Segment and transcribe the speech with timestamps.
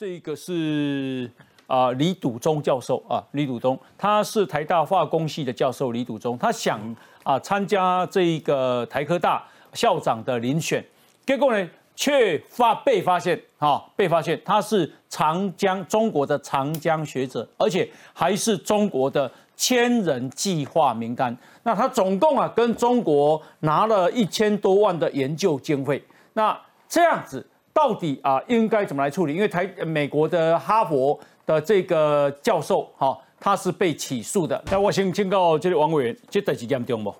[0.00, 1.30] 这个是
[1.66, 6.80] 啊李笃忠教授啊，李笃忠，他是台大化工系的教授，李笃忠，他想
[7.22, 10.82] 啊参加这一个台科大校长的遴选，
[11.26, 21.36] 结果呢却发被发现啊，被发现他是长江中国的长江学者，而且还是中国的千人计划名单。
[21.62, 26.58] 那他总共啊跟中国拿了一千多万的研究经费，那
[26.88, 27.46] 这样子。
[27.72, 29.34] 到底啊应该怎么来处理？
[29.34, 34.62] 因为台美国的哈佛的这个教授哈，他是被起诉的。
[34.70, 37.14] 那我先警告这个王委员，这得几点钟不？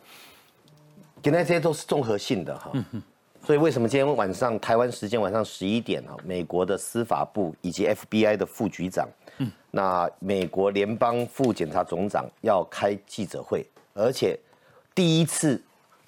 [1.23, 2.73] 今天这些都是综合性的哈，
[3.45, 14.39] 所以为什么今天晚上台湾时间晚上十一点哈，美国的司法部以及 FBI 的副局长，嗯，那美国联邦副检察总长要开记者会，而且
[14.95, 15.63] 第一次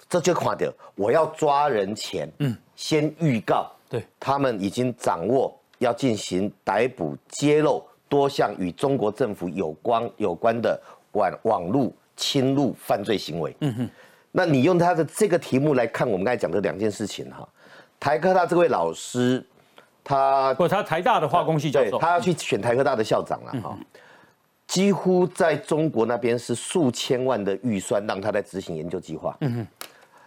[0.09, 3.71] 这就垮掉，我要抓人前，嗯，先预告。
[3.93, 13.55] 对，他们已经掌握要进行逮捕、揭露多项与中国政府有关有关的网网络侵入犯罪行为。
[13.59, 13.89] 嗯哼，
[14.31, 17.47] 那你用他的这个题目来看，我们刚才讲的两件事情哈。
[17.99, 19.45] 台科大这位老师，
[20.03, 23.77] 他不，他台大的化工系教授，他要去选台科大的校长了哈。
[24.65, 29.37] 几乎在中国那边是数千万的预算让他在执行研究计划。
[29.41, 29.67] 嗯哼，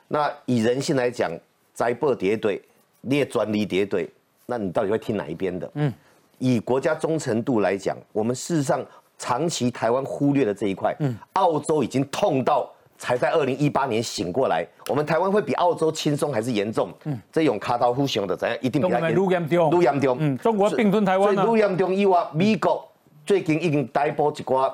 [0.07, 1.37] 那以人性来讲，
[1.75, 2.63] 灾破叠对。
[3.07, 4.09] 列专利叠对，
[4.47, 5.71] 那你到底会听哪一边的？
[5.75, 5.93] 嗯，
[6.39, 8.85] 以国家忠诚度来讲，我们事实上
[9.19, 10.95] 长期台湾忽略了这一块。
[11.01, 16.93] 嗯，澳洲已经痛到才在二零一八年醒过来，我们台湾会比澳洲轻松还是严重？
[17.05, 19.71] 嗯，这种卡刀呼熊的怎样一定比较严重。
[20.01, 22.87] 中，嗯，中国并吞台湾所以陆阳中以外，美国
[23.25, 24.73] 最近已经逮捕一寡。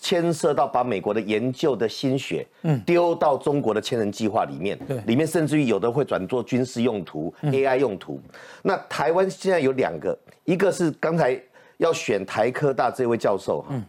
[0.00, 8.20] 牵涉到把美国的研究的心血，嗯，丢到中国的千人计划里面，对，里面甚至于有的会转做军事用途、AI 用途。
[8.62, 11.40] 那台湾现在有两个，一个是刚才
[11.78, 13.84] 要选台科大这位教授，嗯，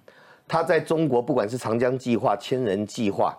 [0.48, 3.38] 他在中国不管是长江计划、千人计划，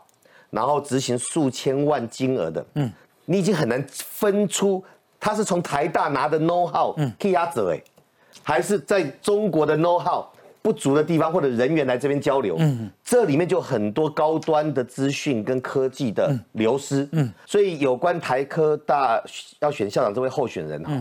[0.51, 2.93] 然后执行数千万金额的，嗯，
[3.25, 4.83] 你已经很难分出
[5.21, 7.83] 他是从台大拿的 know how 去压者哎，
[8.43, 10.25] 还是在中国的 know how。
[10.69, 19.19] 不足的地方或者人员来这边交流，嗯，这里面就很多高端的资讯跟科技的流失，嗯，所以有关台科大
[19.61, 20.93] 要选校长这位候选人哈。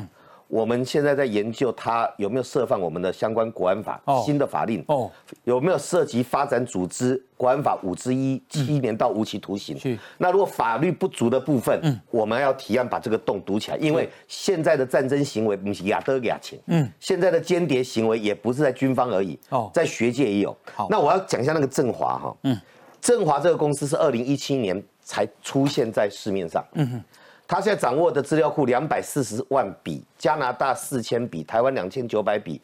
[0.48, 5.12] 我们现在在研究它有没有涉犯我们的相关国安法新的法令哦，
[5.44, 9.78] 有没有涉及发展组织国安法五之一七年到无期徒刑？
[10.18, 20.56] 那如果法律不足的部分，嗯，我们要提案把这个洞堵起来，因为现在的战争行为不是亚德亚情，嗯，现在的间谍行为也不是在军方而已，哦，在学界也有。
[20.74, 22.58] 好，那我要讲一下那个振华哈，嗯，
[23.02, 27.04] 振华这个公司是二零一七年才出现在市面上，嗯哼。
[27.48, 32.62] 他现在掌握的资料库两百四十万笔，加拿大四千笔，台湾两千九百笔，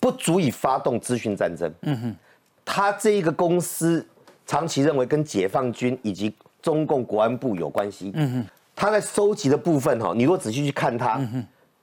[0.00, 1.72] 不足以发动资讯战争。
[1.80, 2.16] 嗯哼，
[2.62, 4.06] 他这一个公司
[4.46, 8.12] 长期认为跟解放军以及中共国安部有关系。
[8.14, 11.18] 嗯哼，他在收集的部分哈，你如果仔细去看他，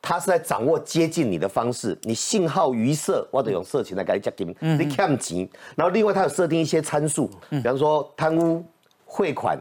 [0.04, 8.64] 他是在掌握接近你的方式，你信号余色，或者用色情来给你加金，你看钱，然后另外他有设定一些参数，比方说贪污
[9.04, 9.58] 汇款。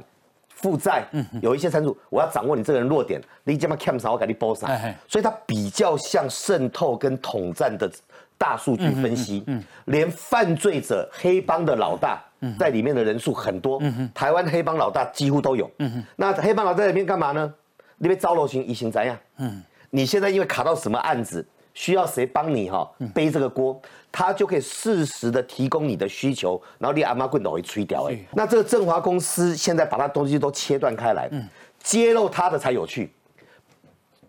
[0.60, 1.04] 负债
[1.42, 4.70] 有一些参数，我要掌握你这个人弱点，你这么 cam 上我给你包上，
[5.08, 7.90] 所以它比较像渗透跟统战的
[8.36, 9.44] 大数据分析，
[9.86, 12.22] 连犯罪者黑帮的老大
[12.58, 13.80] 在里面的人数很多，
[14.14, 15.70] 台湾黑帮老大几乎都有，
[16.16, 17.52] 那黑帮老大在里面干嘛呢？
[17.98, 19.16] 那边招楼型移行怎样？
[19.90, 21.46] 你现在因为卡到什么案子？
[21.72, 28.18] 需要谁帮你哈背这个锅，他就可以适时的提供你的需求，然后你阿妈棍都会吹掉哎。
[28.32, 31.30] 那这个振华公司现在把它东西都切断开来，
[31.82, 33.12] 揭露它的才有趣。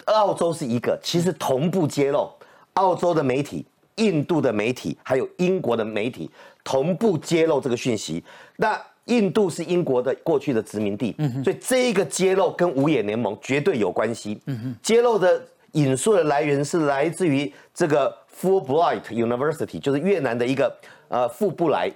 [0.06, 2.32] 澳洲是一个，其实同步揭露，
[2.74, 3.66] 澳洲的媒体、
[3.96, 6.30] 印度的媒体还有英国的媒体
[6.64, 8.24] 同步揭露这个讯息。
[8.58, 14.40] 那印度是英国的过去的殖民地，所以这一个揭露跟五眼联盟绝对有关系。
[14.82, 15.44] 揭露的。
[15.74, 20.76] 引述的来源是来自于这个 Fulbright University，就是越南的一个
[21.08, 21.92] 呃富布莱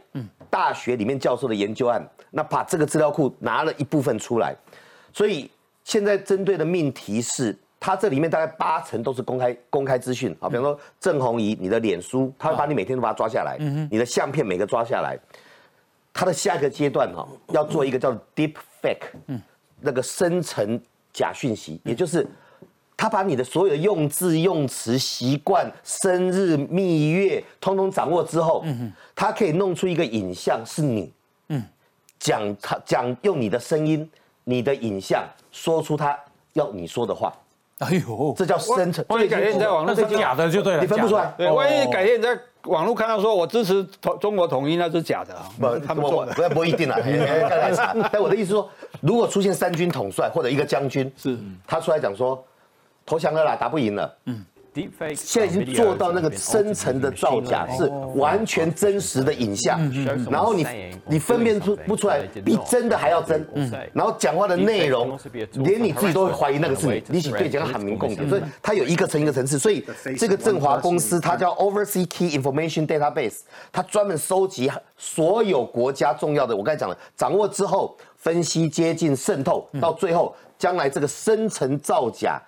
[0.50, 2.07] 大学里面教授的研究案。
[2.31, 4.54] 那把这个资料库拿了一部分出来，
[5.13, 5.50] 所以
[5.83, 10.36] 现在针对的命题是，它这里面大概八成都是公开公开资讯。
[10.42, 13.57] 啊，比方说郑红怡，你的脸书，他会把你每天都把它抓下来，
[13.89, 15.18] 你的相片每个抓下来，
[16.13, 19.39] 它的下一个阶段哈，要做一个叫 Deep Fake，
[19.80, 20.80] 那个深层
[21.13, 22.27] 假讯息，也就是。
[22.97, 31.12] 他把你的所有的用字用词习惯、生日、蜜月，通通掌握之后，嗯他可以弄出一个影像是你，
[31.50, 31.63] 嗯，
[32.19, 34.09] 讲他讲用你的声音、
[34.44, 36.18] 你的影像说出他
[36.53, 37.33] 要你说的话，
[37.80, 39.03] 哎呦，这叫生成。
[39.09, 41.33] 万一改天你在网络上那是假的就对了，你分不出来。
[41.38, 45.48] 对，万一改天你在网络看到说我支持统中国统一，那是假的啊。
[45.59, 46.98] 不， 他们做的不不一定啦，
[47.48, 47.94] 看来查。
[48.12, 48.69] 但我的意思说，
[49.01, 51.38] 如果出现三军统帅或者一个将军，是
[51.68, 52.44] 他出来讲说
[53.05, 54.45] 投降了啦，打不赢了，嗯。
[55.15, 59.79] 现在已经做到那个深层的造假是完全真实的影像，
[60.29, 60.67] 然后你
[61.07, 63.47] 你分辨出不出来，比真的还要真，
[63.93, 65.17] 然后讲话的内容，
[65.53, 69.81] 连你自己都会怀疑那个是你，你起对讲喊明共点，所以它有一个层一个层次，所以
[70.17, 82.41] 这个振华公司它叫 Overseas Key Information Database，它专门收集所有国家重要的，我刚才讲了，掌握之后分析接近渗透，到最后将来这个深层造假。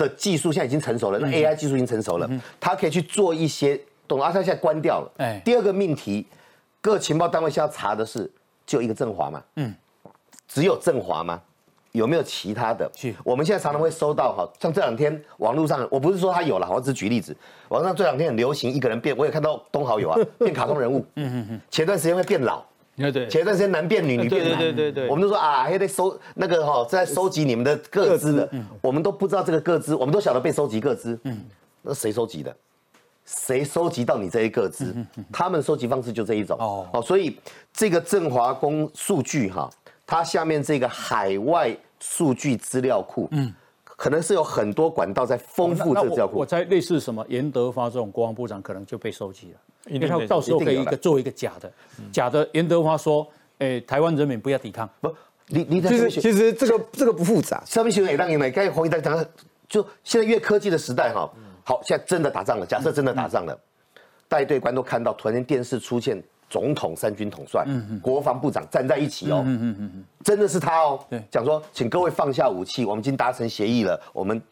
[0.00, 4.32] 的技术现在已经成熟了，那 AI 技术已经成熟了，它可以去做一些，懂啊？
[4.32, 5.12] 它现在关掉了。
[5.18, 6.26] 哎，第二个命题，
[6.80, 8.30] 各情报单位现在查的是，
[8.64, 9.74] 就一个振华嘛，嗯，
[10.48, 11.40] 只有振华吗？
[11.92, 12.90] 有没有其他的？
[12.96, 17.36] 是，我们现在常常会收到，哈，像这两天网络上，我不是说他有了，我只是举例子，
[17.68, 22.64] 网上这两天很流行一个人变，我也看到东豪有啊， 变卡通人物，嗯嗯嗯，前段时间会变老。
[23.12, 25.08] 对，前段时间男变女，女变男，对对对。
[25.08, 28.50] 我们都说啊，还得收那个哈，在收集你们的各资的，
[28.82, 31.44] 我们都不知道这个各资，我们都晓得被收集各资，嗯，
[31.82, 32.52] 那谁收集的？
[33.24, 34.92] 谁收集到你这一个资？
[35.30, 37.38] 他们收集方式就这一种，哦，哦，所以
[37.72, 39.70] 这个振华工数据哈，
[40.04, 43.54] 它下面这个海外数据资料库，嗯。
[43.84, 46.38] 可能是有很多管道在丰富这资库。
[46.38, 51.72] 我猜类似什么严德发这种国防部长可能就被收集了，因为他到时候可以一个做一个假的，
[52.12, 53.26] 假的严德华说，
[53.58, 54.88] 哎，台湾人民不要抵抗。
[55.00, 55.14] 不，
[55.46, 57.62] 你你其实其实这个这个不复杂。
[57.64, 59.24] 上面新闻也让你们该红一代讲，
[59.68, 61.30] 就现在越科技的时代哈，
[61.64, 63.58] 好，现在真的打仗了，假设真的打仗了，
[64.28, 66.22] 带队官都看到，突然间电视出现。
[66.50, 67.64] 总统、三军统帅、
[68.02, 69.46] 国防部长站在一起哦，
[70.24, 70.98] 真的是他哦。
[71.30, 74.42] 讲说，请各位放下武器，我们已经达成协议了，我们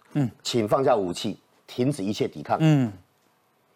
[0.40, 1.36] 请放下武器，
[1.66, 2.56] 停止一切抵抗。
[2.60, 2.92] 嗯，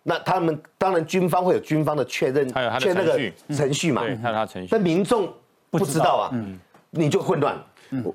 [0.03, 2.49] 那他们当然军方会有军方的确认，
[2.81, 3.19] 确那个
[3.55, 4.69] 程序嘛，对还有他程序。
[4.71, 5.33] 但民众
[5.71, 6.35] 不知道啊，
[6.91, 7.57] 你就混乱。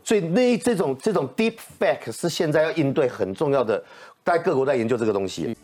[0.03, 3.83] 所以那这种这种 deep fake 是现在要应对很重要的，
[4.25, 5.55] 在各国在研究这个东西。